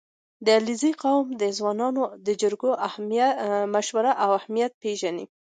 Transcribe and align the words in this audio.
•د 0.45 0.47
علیزي 0.59 0.91
قوم 1.03 1.25
ځوانان 1.57 1.95
د 2.25 2.27
جرګو 2.41 2.71
او 2.85 2.93
مشورو 3.73 4.11
اهمیت 4.27 4.71
پېژني. 4.81 5.25